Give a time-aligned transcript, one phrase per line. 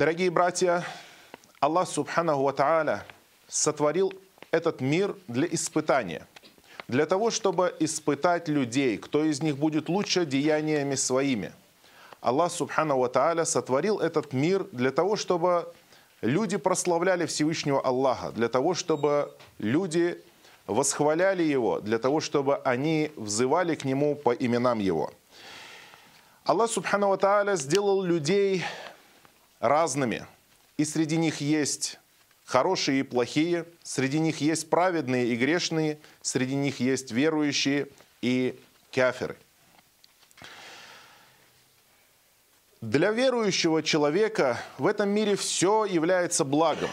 [0.00, 0.82] Дорогие братья,
[1.60, 3.04] Аллах Субханаху Ва
[3.48, 4.14] сотворил
[4.50, 6.26] этот мир для испытания.
[6.88, 11.52] Для того, чтобы испытать людей, кто из них будет лучше деяниями своими.
[12.22, 15.70] Аллах Субханаху Ва сотворил этот мир для того, чтобы
[16.22, 20.18] люди прославляли Всевышнего Аллаха, для того, чтобы люди
[20.66, 25.12] восхваляли Его, для того, чтобы они взывали к Нему по именам Его.
[26.44, 28.64] Аллах Субхану Тааля сделал людей
[29.60, 30.26] разными.
[30.76, 31.98] И среди них есть
[32.44, 37.86] хорошие и плохие, среди них есть праведные и грешные, среди них есть верующие
[38.22, 38.58] и
[38.92, 39.36] каферы.
[42.80, 46.88] Для верующего человека в этом мире все является благом.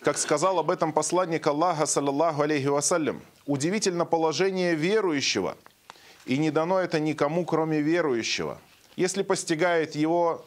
[0.00, 5.58] Как сказал об этом посланник Аллаха, саллаллаху алейхи вассалям, удивительно положение верующего,
[6.24, 8.58] и не дано это никому, кроме верующего.
[8.96, 10.46] Если постигает его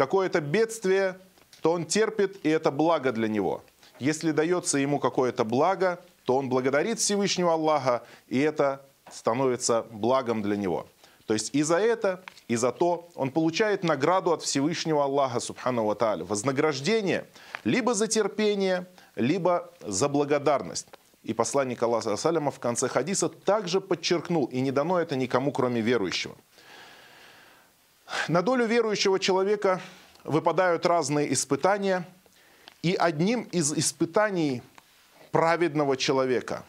[0.00, 1.18] какое-то бедствие,
[1.60, 3.62] то он терпит, и это благо для него.
[3.98, 8.80] Если дается ему какое-то благо, то он благодарит Всевышнего Аллаха, и это
[9.12, 10.86] становится благом для него.
[11.26, 15.84] То есть и за это, и за то он получает награду от Всевышнего Аллаха, Субхану
[15.84, 17.26] Ва вознаграждение
[17.64, 20.86] либо за терпение, либо за благодарность.
[21.22, 25.82] И посланник Аллаха Саляма в конце хадиса также подчеркнул, и не дано это никому, кроме
[25.82, 26.34] верующего.
[28.28, 29.80] На долю верующего человека
[30.24, 32.06] выпадают разные испытания,
[32.82, 34.62] и одним из испытаний
[35.30, 36.64] праведного человека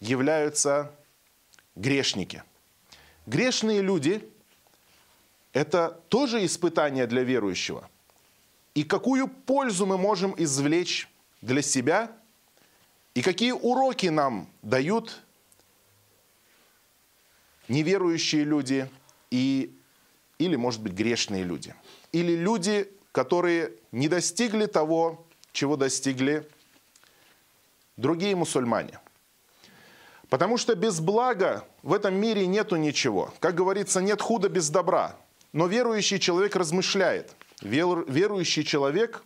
[0.00, 0.92] являются
[1.74, 2.42] грешники–
[3.26, 4.22] Грешные люди–
[5.52, 7.90] это тоже испытание для верующего.
[8.74, 11.08] И какую пользу мы можем извлечь
[11.40, 12.12] для себя,
[13.14, 15.20] и какие уроки нам дают
[17.66, 18.88] неверующие люди
[19.32, 19.75] и,
[20.38, 21.74] или, может быть, грешные люди.
[22.12, 26.48] Или люди, которые не достигли того, чего достигли
[27.96, 29.00] другие мусульмане.
[30.28, 33.32] Потому что без блага в этом мире нету ничего.
[33.38, 35.16] Как говорится, нет худа без добра.
[35.52, 37.34] Но верующий человек размышляет.
[37.62, 39.22] Верующий человек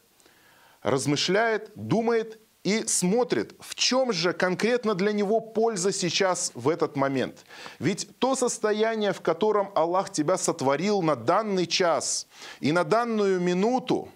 [0.83, 7.45] размышляет, думает и смотрит, в чем же конкретно для него польза сейчас в этот момент.
[7.79, 12.27] Ведь то состояние, в котором Аллах тебя сотворил на данный час
[12.61, 14.11] и на данную минуту,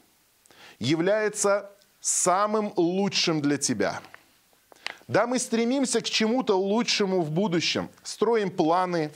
[0.78, 4.00] является самым лучшим для тебя–
[5.06, 9.10] да, мы стремимся к чему-то лучшему в будущем, строим планы,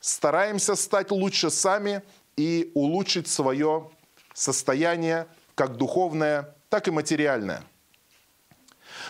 [0.00, 2.02] стараемся стать лучше сами
[2.36, 3.90] и улучшить свое
[4.32, 7.62] состояние, как духовное, так и материальное.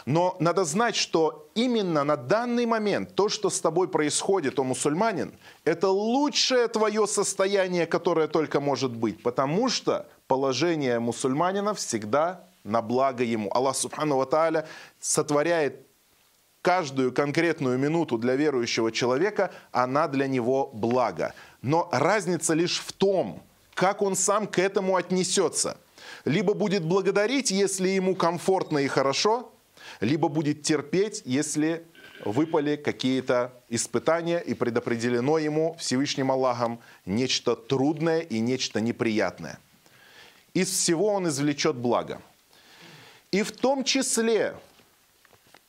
[0.07, 5.33] Но надо знать, что именно на данный момент то, что с тобой происходит, о мусульманин,
[5.65, 13.25] это лучшее твое состояние, которое только может быть, потому что положение мусульманина всегда на благо
[13.25, 13.51] ему.
[13.53, 14.67] Аллах Субхану Ва
[15.01, 15.87] сотворяет
[16.63, 21.35] каждую конкретную минуту для верующего человека, она для него благо.
[21.63, 23.43] Но разница лишь в том,
[23.75, 25.79] как он сам к этому отнесется.
[26.25, 29.53] Либо будет благодарить, если ему комфортно и хорошо,
[30.01, 31.85] либо будет терпеть, если
[32.25, 39.59] выпали какие-то испытания и предопределено ему Всевышним Аллахом нечто трудное и нечто неприятное.
[40.55, 42.21] Из всего он извлечет благо.
[43.31, 44.57] И в том числе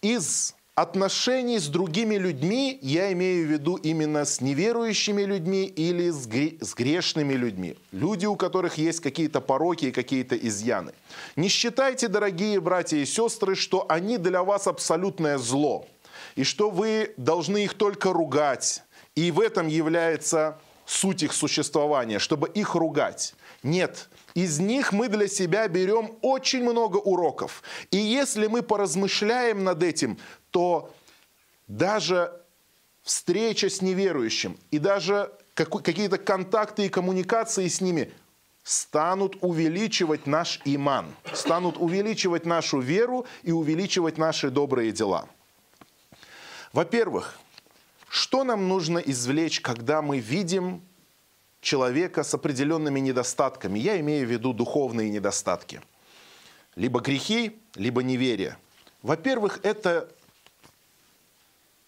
[0.01, 6.73] из отношений с другими людьми я имею в виду именно с неверующими людьми или с,
[6.75, 7.75] грешными людьми.
[7.91, 10.93] Люди, у которых есть какие-то пороки и какие-то изъяны.
[11.35, 15.85] Не считайте, дорогие братья и сестры, что они для вас абсолютное зло.
[16.35, 18.83] И что вы должны их только ругать.
[19.15, 23.35] И в этом является суть их существования, чтобы их ругать.
[23.63, 27.61] Нет, из них мы для себя берем очень много уроков.
[27.91, 30.17] И если мы поразмышляем над этим,
[30.51, 30.93] то
[31.67, 32.31] даже
[33.03, 38.11] встреча с неверующим и даже какие-то контакты и коммуникации с ними
[38.63, 45.27] станут увеличивать наш иман, станут увеличивать нашу веру и увеличивать наши добрые дела.
[46.71, 47.39] Во-первых,
[48.09, 50.81] что нам нужно извлечь, когда мы видим
[51.61, 53.79] человека с определенными недостатками?
[53.79, 55.81] Я имею в виду духовные недостатки.
[56.75, 58.57] Либо грехи, либо неверие.
[59.01, 60.09] Во-первых, это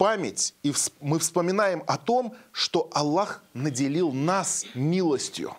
[0.01, 5.55] память, и мы вспоминаем о том, что Аллах наделил нас милостью,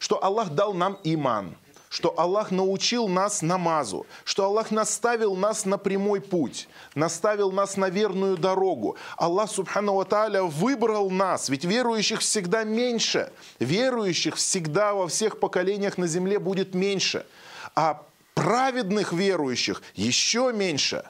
[0.00, 1.56] что Аллах дал нам иман,
[1.88, 7.88] что Аллах научил нас намазу, что Аллах наставил нас на прямой путь, наставил нас на
[7.88, 8.96] верную дорогу.
[9.16, 16.08] Аллах, субхану тааля, выбрал нас, ведь верующих всегда меньше, верующих всегда во всех поколениях на
[16.08, 17.24] земле будет меньше–
[17.76, 18.02] а
[18.34, 21.04] праведных верующих еще меньше,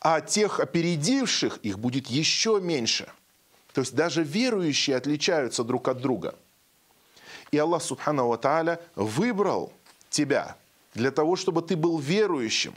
[0.00, 3.08] а тех опередивших их будет еще меньше.
[3.72, 6.34] То есть даже верующие отличаются друг от друга.
[7.50, 9.72] И Аллах Субхану Тааля выбрал
[10.10, 10.56] тебя
[10.94, 12.74] для того, чтобы ты был верующим.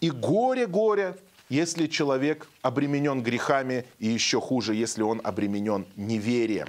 [0.00, 1.16] И горе-горе,
[1.48, 6.68] если человек обременен грехами, и еще хуже, если он обременен неверием.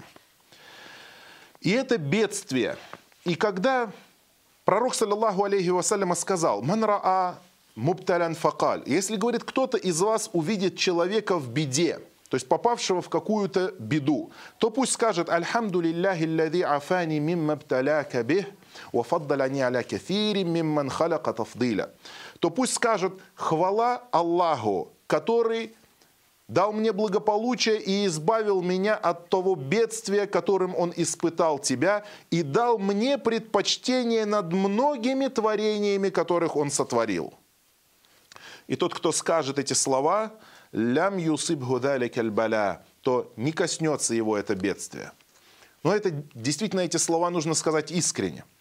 [1.61, 2.77] И это бедствие.
[3.25, 3.91] И когда
[4.63, 7.39] пророк, саллиллаху алейхи вассаляма, сказал, «Ман раа
[7.77, 8.83] мупталян факаль.
[8.85, 14.31] Если, говорит, кто-то из вас увидит человека в беде, то есть попавшего в какую-то беду,
[14.57, 18.47] то пусть скажет «Альхамду лилляхи ллади афани мимма бталяка бих,
[18.91, 21.91] вафаддаляни аля кафири мимман халяка тафдиля».
[22.39, 25.75] То пусть скажет «Хвала Аллаху, который
[26.47, 32.79] дал мне благополучие и избавил меня от того бедствия, которым он испытал тебя, и дал
[32.79, 37.33] мне предпочтение над многими творениями, которых он сотворил».
[38.67, 40.33] И тот, кто скажет эти слова,
[40.71, 42.31] «Лям юсиб гудаликаль
[43.01, 45.11] то не коснется его это бедствие.
[45.83, 48.43] Но это действительно эти слова нужно сказать искренне–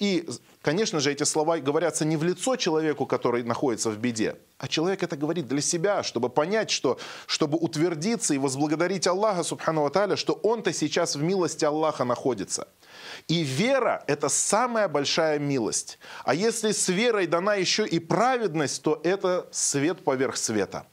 [0.00, 0.26] и,
[0.62, 5.02] конечно же, эти слова говорятся не в лицо человеку, который находится в беде, а человек
[5.02, 10.32] это говорит для себя, чтобы понять, что, чтобы утвердиться и возблагодарить Аллаха, субхану Аталя, что
[10.42, 12.66] он-то сейчас в милости Аллаха находится.
[13.28, 15.98] И вера– это самая большая милость.
[16.24, 20.86] А если с верой дана еще и праведность, то это свет поверх света.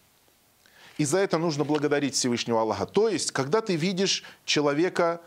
[0.98, 2.86] И за это нужно благодарить Всевышнего Аллаха.
[2.86, 5.22] То есть, когда ты видишь человека,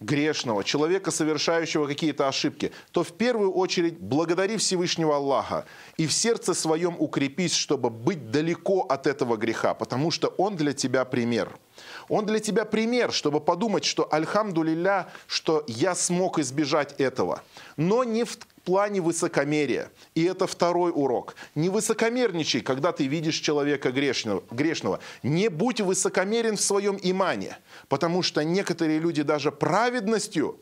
[0.00, 5.64] грешного, человека, совершающего какие-то ошибки, то в первую очередь благодари Всевышнего Аллаха
[5.96, 10.72] и в сердце своем укрепись, чтобы быть далеко от этого греха, потому что он для
[10.72, 11.58] тебя пример.
[12.08, 14.64] Он для тебя пример, чтобы подумать, что альхамду
[15.26, 17.42] что я смог избежать этого.
[17.76, 19.90] Но не в плане высокомерия.
[20.14, 21.36] И это второй урок.
[21.54, 24.42] Не высокомерничай, когда ты видишь человека грешного.
[24.50, 25.00] грешного.
[25.22, 27.58] Не будь высокомерен в своем имане,
[27.88, 30.58] потому что некоторые люди даже праведностью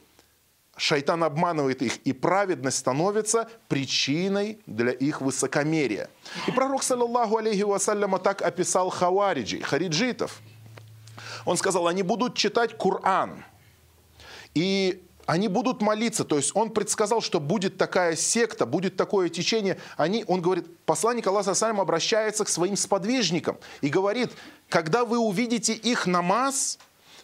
[0.77, 6.11] Шайтан обманывает их, и праведность становится причиной для их высокомерия.
[6.49, 10.41] И пророк, саллаллаху алейхи вассаляма, так описал хавариджи, хариджитов.
[11.45, 13.45] Он сказал, они будут читать Коран.
[14.55, 16.25] И они будут молиться.
[16.25, 19.79] То есть он предсказал, что будет такая секта, будет такое течение.
[19.97, 24.31] Они, он говорит, посланник Аллаха Салям обращается к своим сподвижникам и говорит,
[24.69, 26.79] когда вы увидите их намаз,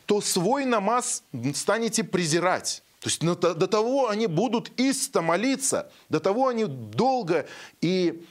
[0.07, 1.23] то свой намаз
[1.55, 2.83] станете презирать.
[3.01, 7.47] То есть до того они будут исто молиться, до того они долго
[7.81, 8.27] и,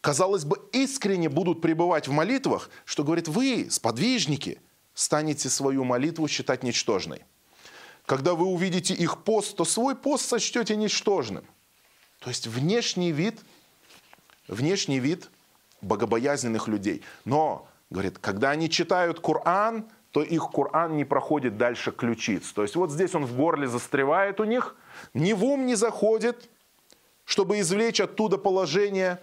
[0.00, 4.60] казалось бы, искренне будут пребывать в молитвах, что говорит, вы, сподвижники,
[4.96, 7.22] станете свою молитву считать ничтожной.
[8.06, 11.44] Когда вы увидите их пост, то свой пост сочтете ничтожным.
[12.20, 13.38] То есть внешний вид,
[14.48, 15.28] внешний вид
[15.82, 17.02] богобоязненных людей.
[17.26, 22.52] Но, говорит, когда они читают Коран, то их Коран не проходит дальше ключиц.
[22.52, 24.76] То есть вот здесь он в горле застревает у них,
[25.12, 26.48] ни в ум не заходит,
[27.26, 29.20] чтобы извлечь оттуда положение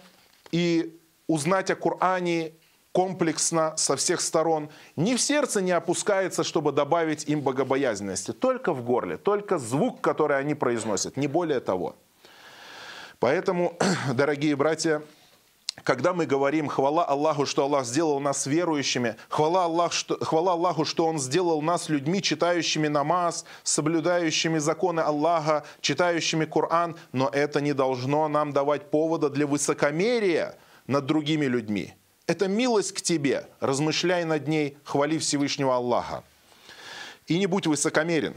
[0.52, 0.96] и
[1.26, 2.52] узнать о Коране
[2.94, 8.32] комплексно со всех сторон, ни в сердце не опускается, чтобы добавить им богобоязненности.
[8.32, 11.96] Только в горле, только звук, который они произносят, не более того.
[13.18, 13.76] Поэтому,
[14.14, 15.02] дорогие братья,
[15.82, 20.84] когда мы говорим хвала Аллаху, что Аллах сделал нас верующими, хвала, Аллах, что, хвала Аллаху,
[20.84, 27.72] что Он сделал нас людьми, читающими намаз, соблюдающими законы Аллаха, читающими Коран, но это не
[27.72, 31.94] должно нам давать повода для высокомерия над другими людьми.
[32.26, 33.46] Это милость к тебе.
[33.60, 36.24] Размышляй над ней, хвали Всевышнего Аллаха.
[37.26, 38.36] И не будь высокомерен.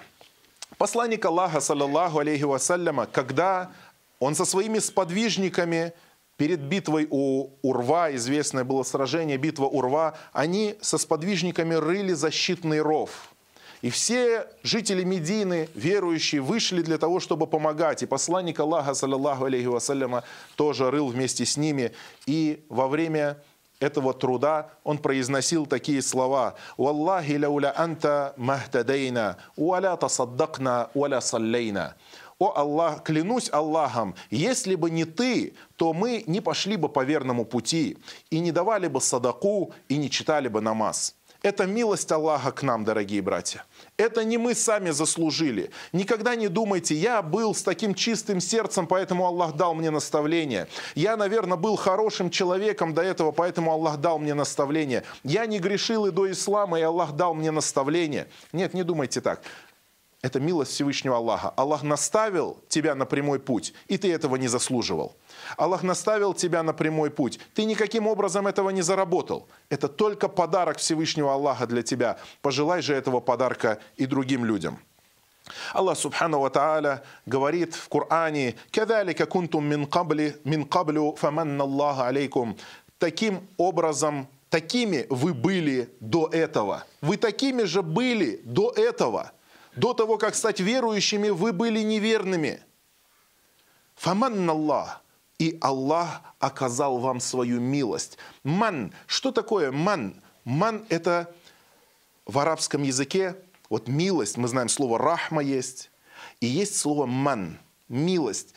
[0.77, 3.71] Посланник Аллаха, саллаллаху алейхи вассаляма, когда
[4.19, 5.93] он со своими сподвижниками
[6.35, 13.33] перед битвой у Урва, известное было сражение, битва Урва, они со сподвижниками рыли защитный ров.
[13.81, 18.03] И все жители Медины, верующие, вышли для того, чтобы помогать.
[18.03, 20.23] И посланник Аллаха, саллаллаху алейхи вассаляма,
[20.55, 21.91] тоже рыл вместе с ними.
[22.25, 23.37] И во время
[23.79, 31.95] этого труда он произносил такие слова «Валлахи лауля анта махтадейна, уаля тасаддакна, уаля саллейна».
[32.39, 37.45] «О Аллах, клянусь Аллахом, если бы не ты, то мы не пошли бы по верному
[37.45, 37.97] пути,
[38.29, 41.15] и не давали бы садаку, и не читали бы намаз».
[41.41, 43.65] Это милость Аллаха к нам, дорогие братья.
[43.97, 45.71] Это не мы сами заслужили.
[45.91, 50.67] Никогда не думайте, я был с таким чистым сердцем, поэтому Аллах дал мне наставление.
[50.93, 55.03] Я, наверное, был хорошим человеком до этого, поэтому Аллах дал мне наставление.
[55.23, 58.27] Я не грешил и до ислама, и Аллах дал мне наставление.
[58.53, 59.41] Нет, не думайте так.
[60.27, 61.53] Это милость Всевышнего Аллаха.
[61.55, 65.15] Аллах наставил тебя на прямой путь, и ты этого не заслуживал.
[65.55, 67.39] Аллах наставил тебя на прямой путь.
[67.53, 69.47] Ты никаким образом этого не заработал.
[69.69, 72.17] Это только подарок Всевышнего Аллаха для тебя.
[72.41, 74.79] Пожелай же этого подарка и другим людям.
[75.73, 82.01] Аллах Субхану Ва Тааля говорит в Коране, «Кадалика кунтум мин кабли, мин каблю фаманна Аллаху
[82.01, 82.57] алейкум».
[82.99, 86.83] Таким образом, такими вы были до этого.
[86.99, 89.31] Вы такими же были до этого.
[89.77, 92.61] До того, как стать верующими, вы были неверными.
[93.95, 95.01] Фаманна Аллах.
[95.39, 98.17] И Аллах оказал вам свою милость.
[98.43, 98.91] Ман.
[99.05, 100.19] Что такое ман?
[100.43, 101.33] Ман– это
[102.25, 103.35] в арабском языке
[103.69, 105.91] вот милость, мы знаем, слово рахма есть,
[106.39, 108.53] и есть слово ман, милость.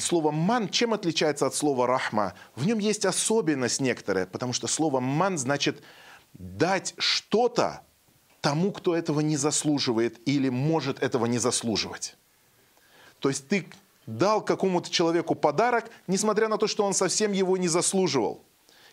[0.00, 2.34] Слово ман чем отличается от слова рахма?
[2.54, 5.82] В нем есть особенность некоторая, потому что слово ман значит
[6.34, 7.82] дать что-то
[8.40, 12.16] тому, кто этого не заслуживает или может этого не заслуживать.
[13.18, 13.66] То есть ты
[14.06, 18.42] дал какому-то человеку подарок, несмотря на то, что он совсем его не заслуживал.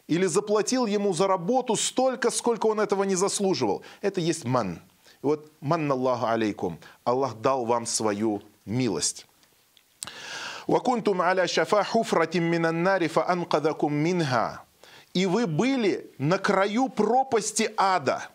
[0.07, 3.83] Или заплатил ему за работу столько, сколько он этого не заслуживал.
[4.01, 4.81] Это есть ман.
[5.21, 6.79] Вот манналлаху алейкум.
[7.03, 9.25] Аллах дал вам свою милость.
[10.67, 14.63] «Вакунтум аля шафа хуфратим минаннари фа анкадакум минха».
[15.13, 18.29] И вы были на краю пропасти ада.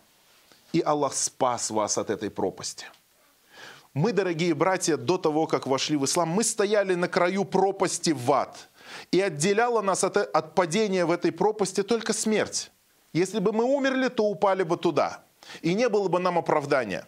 [0.73, 2.85] И Аллах спас вас от этой пропасти.
[3.93, 8.31] Мы, дорогие братья, до того, как вошли в ислам, мы стояли на краю пропасти в
[8.31, 8.69] ад.
[9.11, 12.71] И отделяла нас от, от падения в этой пропасти только смерть.
[13.13, 15.23] Если бы мы умерли, то упали бы туда–
[15.61, 17.07] и не было бы нам оправдания.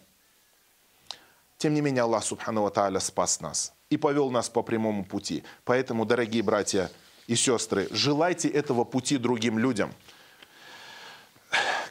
[1.58, 5.42] Тем не менее, Аллах Субхану Тааля спас нас и повел нас по прямому пути.
[5.64, 6.90] Поэтому, дорогие братья
[7.26, 9.92] и сестры, желайте этого пути другим людям.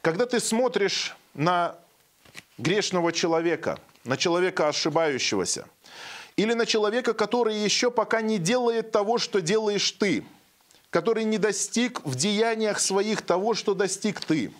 [0.05, 1.75] Когда ты смотришь на
[2.59, 5.67] грешного человека, на человека ошибающегося,
[6.35, 10.23] или на человека, который еще пока не делает того, что делаешь ты,
[10.91, 14.53] который не достиг в деяниях своих того, что достиг ты,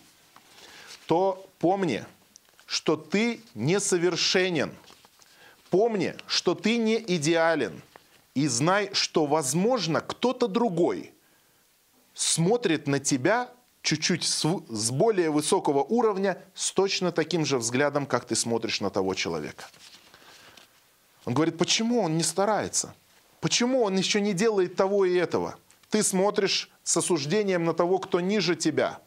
[1.06, 2.04] то Помни,
[2.66, 4.74] что ты несовершенен.
[5.70, 7.84] Помни, что ты не идеален.
[8.34, 11.14] И знай, что, возможно, кто-то другой
[12.16, 13.52] смотрит на тебя
[13.86, 19.14] чуть-чуть с более высокого уровня, с точно таким же взглядом, как ты смотришь на того
[19.14, 19.66] человека.
[21.24, 22.94] Он говорит, почему он не старается?
[23.40, 25.56] Почему он еще не делает того и этого?
[25.90, 29.00] Ты смотришь с осуждением на того, кто ниже тебя–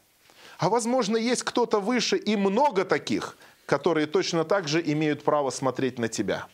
[0.59, 5.99] а возможно, есть кто-то выше и много таких, которые точно так же имеют право смотреть
[6.01, 6.47] на тебя.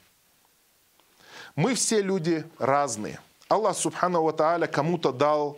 [1.56, 3.18] Мы все люди разные.
[3.48, 5.56] Аллах Субхану Ва Тааля кому-то дал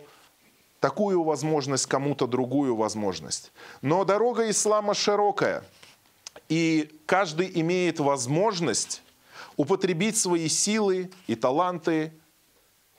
[0.79, 3.51] такую возможность, кому-то другую возможность.
[3.81, 5.63] Но дорога ислама широкая,
[6.49, 9.01] и каждый имеет возможность
[9.55, 12.13] употребить свои силы и таланты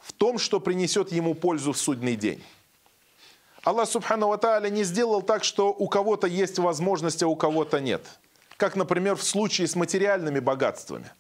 [0.01, 2.43] в том, что принесет ему пользу в судный день.
[3.65, 8.05] Аллах Субхану Ва не сделал так, что у кого-то есть возможность, а у кого-то нет.
[8.57, 11.11] Как, например, в случае с материальными богатствами.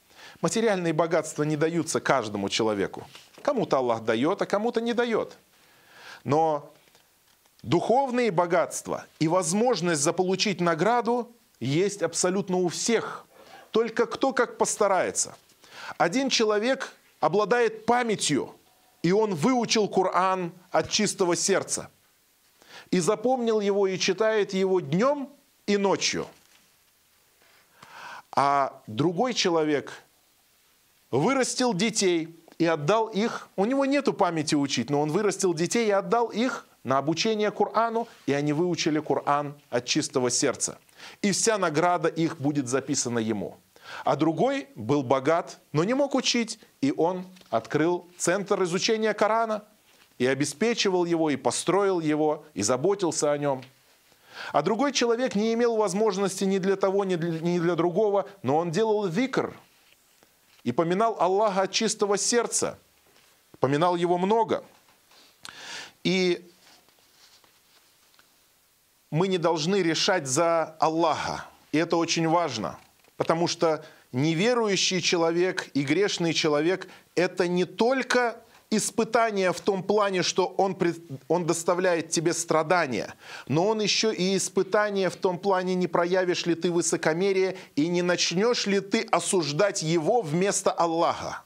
[0.40, 3.06] Материальные богатства не даются каждому человеку.
[3.42, 5.36] Кому-то Аллах дает, а кому-то не дает.
[6.24, 6.72] Но
[7.62, 13.26] духовные богатства и возможность заполучить награду есть абсолютно у всех.
[13.70, 15.34] Только кто как постарается.
[15.96, 18.54] Один человек обладает памятью,
[19.02, 21.90] и он выучил Коран от чистого сердца–
[22.90, 25.28] и запомнил его и читает его днем
[25.66, 26.26] и ночью.
[28.32, 29.92] А другой человек
[31.10, 35.90] вырастил детей и отдал их, у него нету памяти учить, но он вырастил детей и
[35.90, 40.78] отдал их на обучение Корану, и они выучили Коран от чистого сердца.
[41.22, 43.56] И вся награда их будет записана ему.
[44.04, 49.64] А другой был богат, но не мог учить, и он открыл центр изучения Корана–
[50.18, 53.62] и обеспечивал его, и построил его, и заботился о нем.
[54.52, 58.56] А другой человек не имел возможности ни для того, ни для, ни для другого, но
[58.56, 59.54] он делал викр
[60.68, 62.78] и поминал Аллаха от чистого сердца,
[63.58, 64.62] поминал его много.
[66.04, 66.46] И
[69.10, 71.46] мы не должны решать за Аллаха.
[71.72, 72.78] И это очень важно,
[73.16, 73.82] потому что
[74.12, 78.38] неверующий человек и грешный человек– это не только
[78.70, 80.76] испытание в том плане, что он,
[81.28, 83.14] он доставляет тебе страдания,
[83.46, 88.02] но он еще и испытание в том плане, не проявишь ли ты высокомерие и не
[88.02, 91.44] начнешь ли ты осуждать его вместо Аллаха.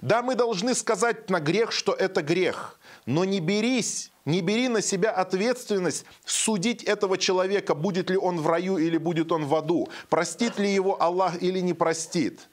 [0.00, 4.82] Да, мы должны сказать на грех, что это грех, но не берись, не бери на
[4.82, 9.88] себя ответственность судить этого человека, будет ли он в раю или будет он в аду,
[10.10, 12.40] простит ли его Аллах или не простит–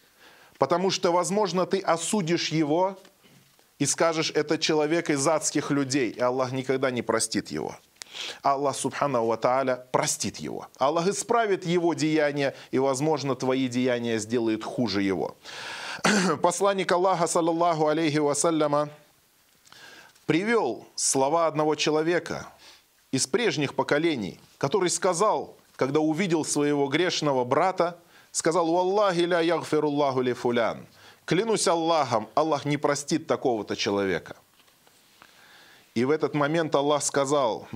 [0.60, 3.00] Потому что, возможно, ты осудишь его
[3.80, 7.76] и скажешь, это человек из адских людей, и Аллах никогда не простит его.
[8.44, 10.68] Аллах, субхану ва тааля, простит его.
[10.78, 15.38] Аллах исправит его деяния, и, возможно, твои деяния сделают хуже его.
[16.42, 18.90] Посланник Аллаха, саллаллаху алейхи вассаляма,
[20.26, 22.48] привел слова одного человека
[23.12, 27.98] из прежних поколений, который сказал, когда увидел своего грешного брата,
[28.32, 30.86] сказал, «Валлахи ля ягфируллаху ли фулян».
[31.30, 34.36] Клянусь Аллахом, Аллах не простит такого-то человека.
[35.94, 37.68] И в этот момент Аллах сказал,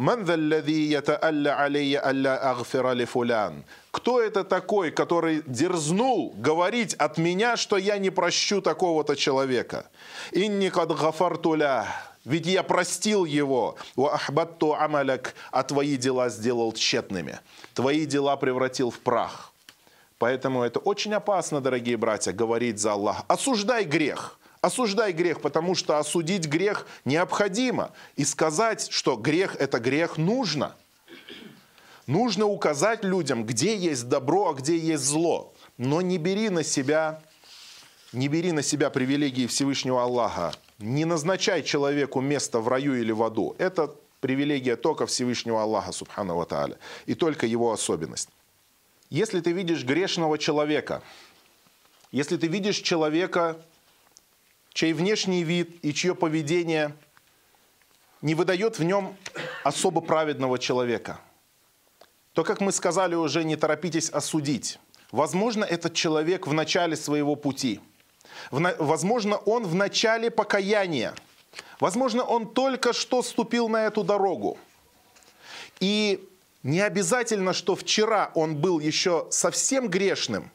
[3.92, 9.86] Кто это такой, который дерзнул говорить от меня, что я не прощу такого-то человека?
[10.32, 11.86] Инни кад гафартуля.
[12.26, 17.40] Ведь я простил его, ахбатту амаляк, а твои дела сделал тщетными.
[17.76, 19.53] Твои дела превратил в прах.
[20.18, 23.26] Поэтому это очень опасно, дорогие братья, говорить за Аллаха.
[23.28, 24.40] Осуждай грех.
[24.62, 27.92] Осуждай грех, потому что осудить грех необходимо.
[28.16, 30.76] И сказать, что грех– это грех, нужно.
[32.08, 35.54] Нужно указать людям, где есть добро, а где есть зло.
[35.78, 37.22] Но не бери на себя,
[38.14, 40.54] не бери на себя привилегии Всевышнего Аллаха.
[40.80, 43.56] Не назначай человеку место в раю или в аду.
[43.58, 46.70] Это привилегия только Всевышнего Аллаха, субхану ва.
[47.06, 48.30] И только его особенность.
[49.14, 51.04] Если ты видишь грешного человека,
[52.12, 53.64] если ты видишь человека,
[54.74, 56.96] чей внешний вид и чье поведение
[58.24, 59.16] не выдает в нем
[59.64, 61.20] особо праведного человека,
[62.34, 64.80] то, как мы сказали уже, не торопитесь осудить.
[65.12, 67.82] Возможно, этот человек в начале своего пути.
[68.50, 71.14] Возможно, он в начале покаяния.
[71.80, 74.58] Возможно, он только что ступил на эту дорогу.
[75.80, 76.28] И
[76.64, 80.50] не обязательно, что вчера он был еще совсем грешным,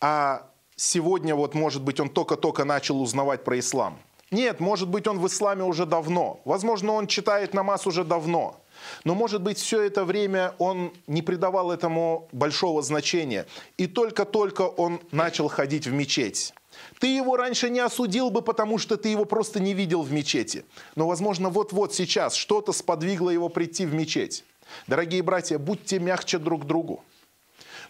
[0.00, 0.46] а
[0.76, 3.98] сегодня вот, может быть, он только-только начал узнавать про ислам.
[4.30, 6.40] Нет, может быть, он в исламе уже давно.
[6.46, 8.56] Возможно, он читает намаз уже давно.
[9.04, 13.46] Но, может быть, все это время он не придавал этому большого значения.
[13.76, 16.54] И только-только он начал ходить в мечеть.
[16.98, 20.64] Ты его раньше не осудил бы, потому что ты его просто не видел в мечети.
[20.96, 24.44] Но, возможно, вот-вот сейчас что-то сподвигло его прийти в мечеть.
[24.86, 27.04] Дорогие братья, будьте мягче друг другу.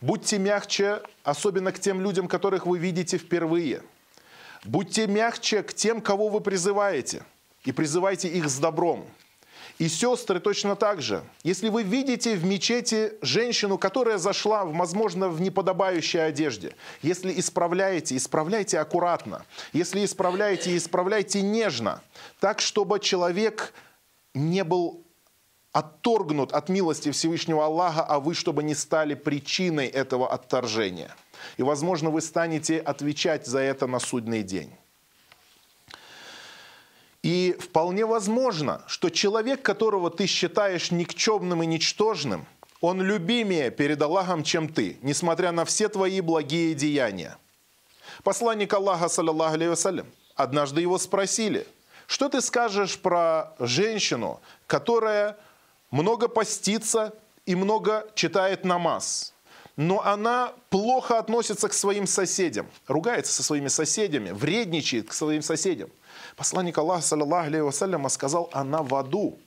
[0.00, 3.82] Будьте мягче, особенно к тем людям, которых вы видите впервые.
[4.64, 7.22] Будьте мягче к тем, кого вы призываете.
[7.64, 9.06] И призывайте их с добром.
[9.78, 11.24] И сестры точно так же.
[11.42, 18.78] Если вы видите в мечети женщину, которая зашла, возможно, в неподобающей одежде, если исправляете, исправляйте
[18.78, 19.44] аккуратно.
[19.72, 22.00] Если исправляете, исправляйте нежно.
[22.40, 23.72] Так, чтобы человек
[24.34, 25.04] не был
[25.72, 31.14] отторгнут от милости Всевышнего Аллаха, а вы, чтобы не стали причиной этого отторжения.
[31.56, 34.72] И, возможно, вы станете отвечать за это на судный день.
[37.22, 42.46] И вполне возможно, что человек, которого ты считаешь никчемным и ничтожным,
[42.80, 47.38] он любимее перед Аллахом, чем ты, несмотря на все твои благие деяния.
[48.24, 50.04] Посланник Аллаха, саллиллаху алейhi
[50.34, 51.66] однажды его спросили,
[52.08, 55.38] что ты скажешь про женщину, которая
[55.92, 57.14] много постится
[57.46, 59.32] и много читает намаз.
[59.76, 65.90] Но она плохо относится к своим соседям, ругается со своими соседями, вредничает к своим соседям.
[66.36, 69.38] Посланник Аллаха, саллиллаху алейhi вассаляма, сказал, она в аду.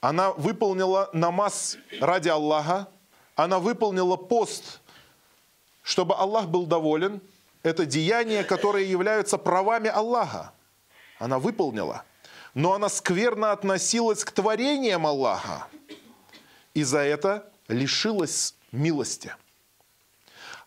[0.00, 2.88] Она выполнила намаз ради Аллаха,
[3.34, 4.80] она выполнила пост,
[5.82, 7.20] чтобы Аллах был доволен.
[7.62, 10.52] Это деяния, которые являются правами Аллаха.
[11.18, 12.04] Она выполнила–
[12.56, 15.66] но она скверно относилась к творениям Аллаха.
[16.72, 19.34] И за это лишилась милости.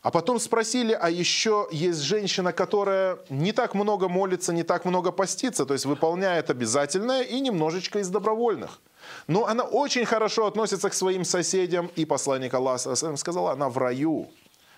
[0.03, 5.11] А потом спросили, а еще есть женщина, которая не так много молится, не так много
[5.11, 8.81] постится, то есть выполняет обязательное и немножечко из добровольных.
[9.25, 14.29] Но она очень хорошо относится к своим соседям, и посланник Аллаха сказал, она в раю,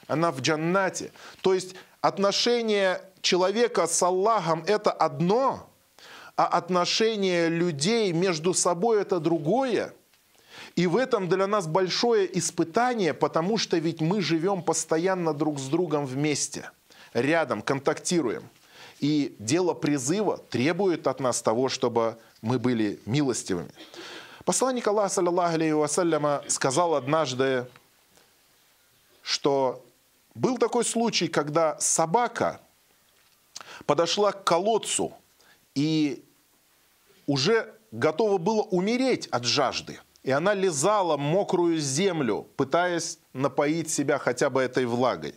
[0.08, 1.12] она в джаннате.
[1.42, 5.68] То есть отношение человека с Аллахом– это одно–
[6.42, 9.94] а отношения людей между собой это другое.
[10.76, 15.68] И в этом для нас большое испытание, потому что ведь мы живем постоянно друг с
[15.68, 16.72] другом вместе,
[17.14, 18.50] рядом, контактируем.
[19.00, 23.70] И дело призыва требует от нас того, чтобы мы были милостивыми.
[24.44, 27.68] Посланник Аллаха, саллиллаху алейхи вассаляма, сказал однажды,
[29.22, 29.86] что
[30.34, 32.62] был такой случай, когда собака
[33.86, 35.14] подошла к колодцу
[35.76, 36.24] и
[37.32, 40.02] уже готова была умереть от жажды.
[40.22, 45.36] И она лизала мокрую землю, пытаясь напоить себя хотя бы этой влагой.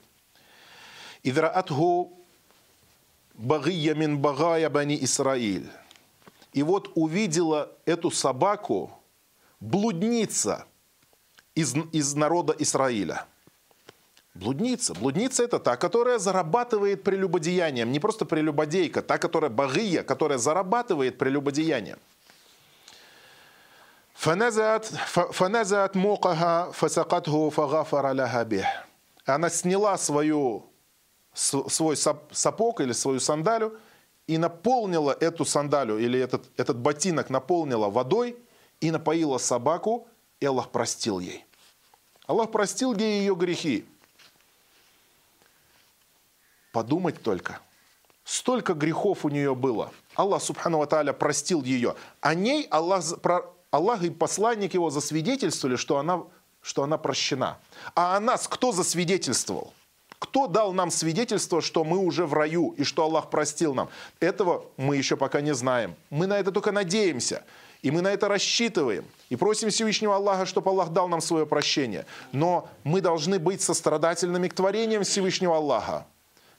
[1.22, 2.18] Идраатху
[3.34, 5.70] багия мин багая бани Исраиль.
[6.52, 8.90] И вот увидела эту собаку
[9.60, 10.66] блудница
[11.54, 13.24] из, из народа Израиля.
[14.34, 14.94] Блудница.
[14.94, 17.92] Блудница это та, которая зарабатывает прелюбодеянием.
[17.92, 21.98] Не просто прелюбодейка, та, которая багия, которая зарабатывает прелюбодеянием.
[29.24, 30.66] Она сняла свою,
[31.34, 33.78] свой сапог или свою сандалю
[34.26, 38.36] и наполнила эту сандалю или этот, этот ботинок наполнила водой
[38.80, 40.08] и напоила собаку,
[40.40, 41.44] и Аллах простил ей.
[42.26, 43.84] Аллах простил ей ее грехи.
[46.74, 47.60] Подумать только.
[48.24, 49.92] Столько грехов у нее было.
[50.16, 51.94] Аллах, субхану ва простил ее.
[52.20, 53.04] О ней Аллах,
[53.70, 56.24] Аллах и посланник его засвидетельствовали, что она,
[56.62, 57.58] что она прощена.
[57.94, 59.72] А о нас кто засвидетельствовал?
[60.18, 63.88] Кто дал нам свидетельство, что мы уже в раю и что Аллах простил нам?
[64.18, 65.94] Этого мы еще пока не знаем.
[66.10, 67.44] Мы на это только надеемся.
[67.82, 69.04] И мы на это рассчитываем.
[69.28, 72.04] И просим Всевышнего Аллаха, чтобы Аллах дал нам свое прощение.
[72.32, 76.06] Но мы должны быть сострадательными к творениям Всевышнего Аллаха.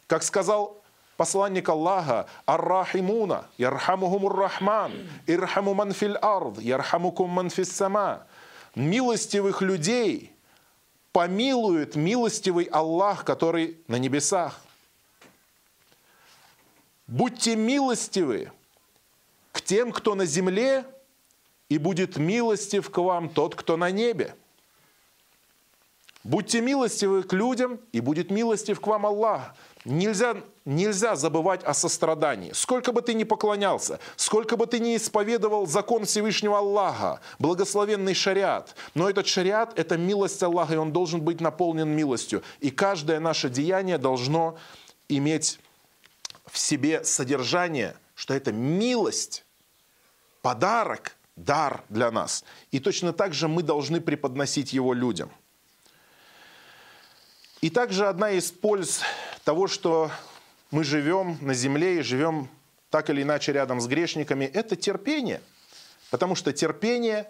[0.08, 0.82] Как сказал
[1.18, 4.92] посланник Аллаха, «Ар-Рахимуна, ярхамухумур Рахман,
[5.26, 8.28] ирхаму ман фил ард, ярхамукум ман фис сама».
[8.76, 10.36] Милостивых людей
[11.14, 14.60] помилует милостивый Аллах, который на небесах.
[17.08, 18.52] Будьте милостивы
[19.54, 20.84] к тем, кто на земле,
[21.70, 24.36] и будет милостив к вам тот, кто на небе.
[26.26, 29.54] Будьте милостивы к людям, и будет милостив к вам Аллах.
[29.86, 32.52] Нельзя, нельзя забывать о сострадании.
[32.52, 38.76] Сколько бы ты ни поклонялся, сколько бы ты ни исповедовал закон Всевышнего Аллаха, благословенный шариат,
[38.96, 42.42] но этот шариат– это милость Аллаха, и он должен быть наполнен милостью.
[42.60, 44.58] И каждое наше деяние должно
[45.08, 45.60] иметь
[46.48, 49.46] в себе содержание, что это милость,
[50.42, 52.44] подарок, дар для нас.
[52.72, 55.30] И точно так же мы должны преподносить его людям–
[57.66, 59.02] и также одна из польз
[59.44, 60.12] того, что
[60.70, 62.48] мы живем на земле и живем
[62.92, 65.42] так или иначе рядом с грешниками, это терпение.
[66.12, 67.28] Потому что терпение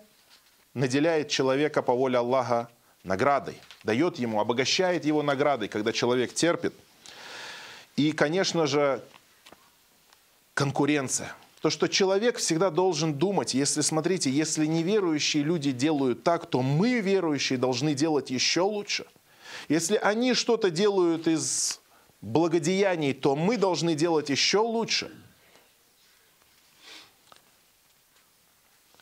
[0.73, 2.69] наделяет человека по воле Аллаха
[3.05, 6.73] наградой, дает ему, обогащает его наградой, когда человек терпит.
[7.95, 9.01] И, конечно же,
[10.53, 11.33] конкуренция.
[11.61, 16.99] То, что человек всегда должен думать, если, смотрите, если неверующие люди делают так, то мы,
[16.99, 19.05] верующие, должны делать еще лучше.
[19.69, 21.79] Если они что-то делают из
[22.21, 25.11] благодеяний, то мы должны делать еще лучше.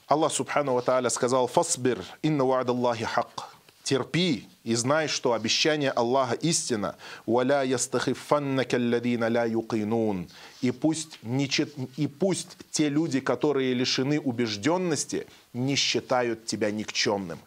[0.08, 3.50] Аллах Субхану Ва сказал, «Фасбир, инна ва'даллахи хак».
[3.82, 6.96] Терпи и знай, что обещание Аллаха истина.
[7.26, 10.30] «Валя ястахифаннака алладина ля юкинун».
[10.62, 11.50] И пусть, не,
[11.98, 17.40] и пусть те люди, которые лишены убежденности, не считают тебя никчемным.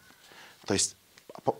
[0.65, 0.96] То есть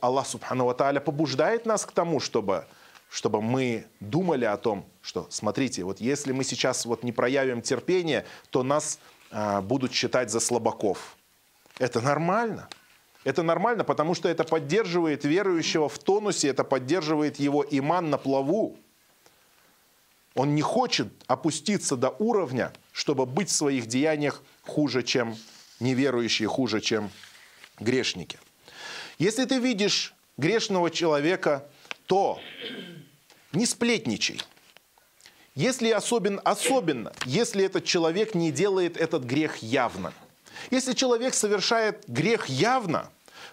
[0.02, 2.66] Аллах Субхану Ва побуждает нас к тому, чтобы,
[3.10, 8.26] чтобы мы думали о том, что, смотрите, вот если мы сейчас вот не проявим терпение,
[8.50, 9.00] то нас
[9.32, 11.18] а, будут считать за слабаков.
[11.80, 12.70] Это нормально.
[13.24, 18.78] Это нормально, потому что это поддерживает верующего в тонусе, это поддерживает его иман на плаву.
[20.34, 25.36] Он не хочет опуститься до уровня, чтобы быть в своих деяниях хуже, чем
[25.80, 27.10] неверующие, хуже, чем
[27.80, 28.40] грешники.
[29.18, 31.68] Если ты видишь грешного человека,
[32.06, 32.40] то
[33.52, 34.40] не сплетничай.
[35.56, 40.14] Если особенно, особенно, если этот человек не делает этот грех явно.
[40.70, 43.10] Если человек совершает грех явно,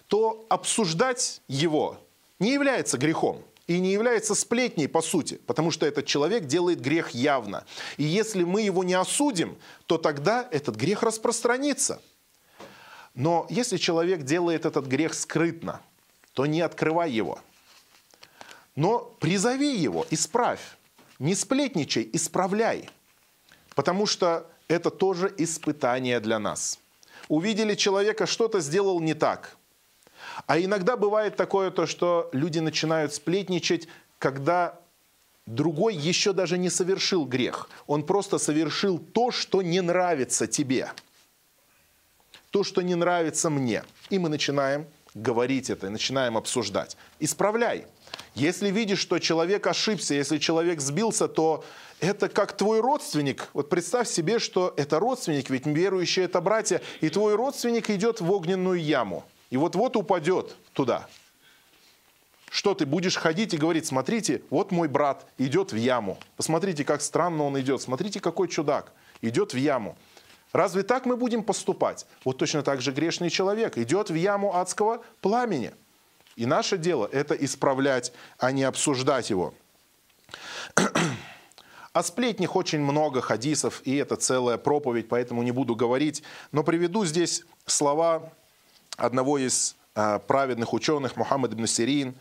[0.09, 1.98] то обсуждать его
[2.38, 7.12] не является грехом и не является сплетней по сути, потому что этот человек делает грех
[7.12, 7.64] явно.
[7.96, 12.03] И если мы его не осудим, то тогда этот грех распространится–
[13.14, 15.81] но если человек делает этот грех скрытно,
[16.33, 17.38] то не открывай его.
[18.74, 20.77] Но призови его, исправь.
[21.20, 22.90] Не сплетничай, исправляй.
[23.77, 26.81] Потому что это тоже испытание для нас.
[27.29, 29.57] Увидели человека, что-то сделал не так.
[30.46, 33.87] А иногда бывает такое то, что люди начинают сплетничать,
[34.18, 34.81] когда
[35.46, 37.68] другой еще даже не совершил грех.
[37.87, 40.90] Он просто совершил то, что не нравится тебе
[42.54, 43.82] то, что не нравится мне.
[44.10, 46.96] И мы начинаем говорить это, начинаем обсуждать.
[47.18, 47.86] Исправляй.
[48.36, 51.64] Если видишь, что человек ошибся, если человек сбился, то
[51.98, 53.48] это как твой родственник.
[53.54, 58.30] Вот представь себе, что это родственник, ведь верующие это братья, и твой родственник идет в
[58.30, 59.24] огненную яму.
[59.50, 61.08] И вот-вот упадет туда.
[62.50, 66.18] Что ты будешь ходить и говорить, смотрите, вот мой брат идет в яму.
[66.36, 67.82] Посмотрите, как странно он идет.
[67.82, 69.96] Смотрите, какой чудак идет в яму.
[70.54, 72.06] Разве так мы будем поступать?
[72.24, 75.72] Вот точно так же грешный человек идет в яму адского пламени.
[76.36, 79.52] И наше дело это исправлять, а не обсуждать его.
[81.92, 86.22] О сплетнях очень много хадисов, и это целая проповедь, поэтому не буду говорить.
[86.52, 88.32] Но приведу здесь слова
[88.96, 92.14] одного из э, праведных ученых, Мухаммад ибн Сирин,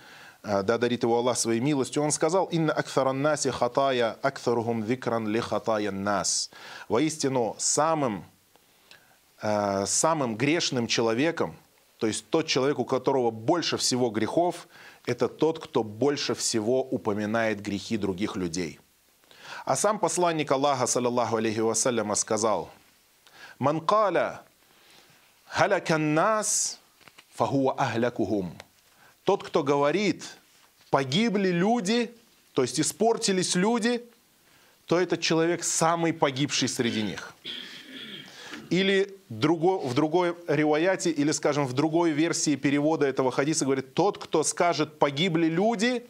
[0.43, 5.39] да дарит его Аллах своей милостью, он сказал, «Инна акфаран наси хатая, акфарухум викран ли
[5.39, 6.49] хатая нас».
[6.89, 8.25] Воистину, самым,
[9.41, 11.55] э, самым грешным человеком,
[11.97, 14.67] то есть тот человек, у которого больше всего грехов,
[15.05, 18.81] это тот, кто больше всего упоминает грехи других людей.
[19.63, 22.69] А сам посланник Аллаха, саллаллаху алейхи вассаляма, сказал,
[23.59, 24.41] «Ман каля
[25.45, 26.79] халякан нас,
[27.33, 28.57] фахуа ахлякухум».
[29.23, 30.25] Тот, кто говорит,
[30.89, 32.13] погибли люди,
[32.53, 34.03] то есть испортились люди,
[34.85, 37.33] то этот человек самый погибший среди них.
[38.69, 44.43] Или в другой риваяте, или, скажем, в другой версии перевода этого хадиса говорит, тот, кто
[44.43, 46.05] скажет, погибли люди,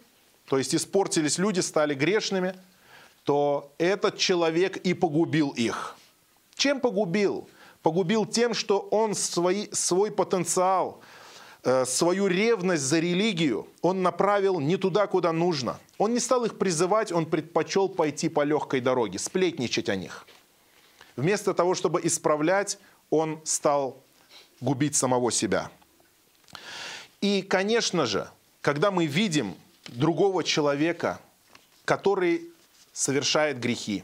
[0.48, 2.56] то есть испортились люди, стали грешными–
[3.24, 5.96] то этот человек и погубил их.
[6.56, 7.48] Чем погубил?
[7.82, 11.02] Погубил тем, что он свой, свой потенциал,
[11.86, 15.80] свою ревность за религию он направил не туда, куда нужно.
[15.98, 20.28] Он не стал их призывать, он предпочел пойти по легкой дороге, сплетничать о них.
[21.16, 23.98] Вместо того, чтобы исправлять, он стал
[24.60, 25.70] губить самого себя.
[27.22, 28.30] И, конечно же,
[28.62, 29.56] когда мы видим
[29.88, 31.20] другого человека,
[31.86, 32.50] который
[32.92, 34.04] совершает грехи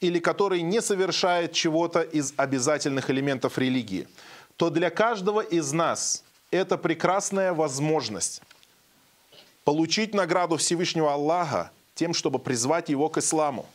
[0.00, 4.08] или который не совершает чего-то из обязательных элементов религии,
[4.56, 8.42] то для каждого из нас это прекрасная возможность
[9.64, 13.66] получить награду Всевышнего Аллаха тем, чтобы призвать его к исламу.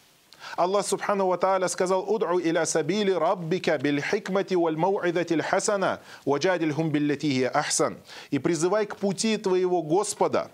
[0.56, 6.90] Аллах Субхану Ва Тааля сказал, «Уд'у иля сабили раббика биль хикмати валь мау'идати хасана, ваджадильхум
[6.90, 7.98] биллятихи ахсан».
[8.30, 10.50] И призывай к пути твоего Господа,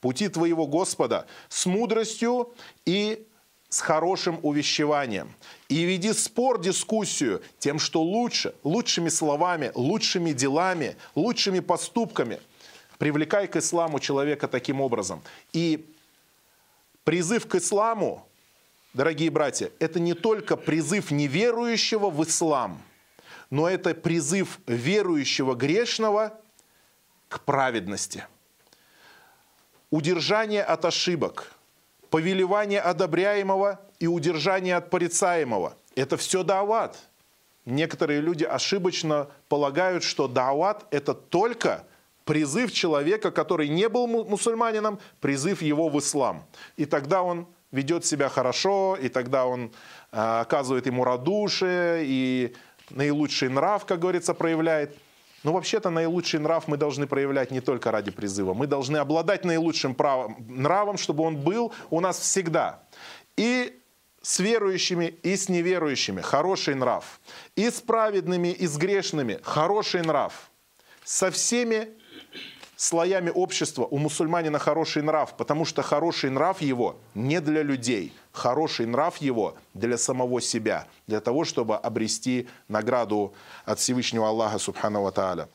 [0.00, 2.52] пути твоего Господа с мудростью
[2.84, 3.26] и
[3.72, 5.34] с хорошим увещеванием.
[5.70, 12.38] И веди спор, дискуссию тем, что лучше, лучшими словами, лучшими делами, лучшими поступками.
[12.98, 15.22] Привлекай к исламу человека таким образом.
[15.54, 15.86] И
[17.04, 18.28] призыв к исламу,
[18.92, 22.82] дорогие братья, это не только призыв неверующего в ислам,
[23.48, 26.38] но это призыв верующего грешного
[27.30, 28.26] к праведности.
[29.88, 31.54] Удержание от ошибок–
[32.12, 35.72] повелевание одобряемого и удержание от порицаемого.
[35.96, 36.98] Это все дават.
[37.64, 41.84] Некоторые люди ошибочно полагают, что дават– это только
[42.26, 46.44] призыв человека, который не был мусульманином, призыв его в ислам.
[46.76, 49.72] И тогда он ведет себя хорошо, и тогда он
[50.12, 52.54] э, оказывает ему радушие, и
[52.90, 54.98] наилучший нрав, как говорится, проявляет.
[55.42, 58.54] Но вообще-то наилучший нрав мы должны проявлять не только ради призыва.
[58.54, 62.82] Мы должны обладать наилучшим правом, нравом, чтобы он был у нас всегда.
[63.36, 63.78] И
[64.22, 67.20] с верующими, и с неверующими хороший нрав.
[67.56, 70.50] И с праведными, и с грешными хороший нрав.
[71.04, 71.88] Со всеми
[72.82, 78.86] слоями общества у мусульманина хороший нрав, потому что хороший нрав его не для людей, хороший
[78.86, 85.12] нрав его для самого себя, для того, чтобы обрести награду от Всевышнего Аллаха Субхану Ва
[85.12, 85.48] Тааля.